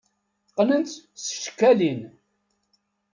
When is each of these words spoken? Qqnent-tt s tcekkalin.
Qqnent-tt 0.49 1.03
s 1.21 1.23
tcekkalin. 1.27 2.01